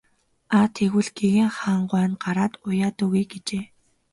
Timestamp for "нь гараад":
2.11-2.53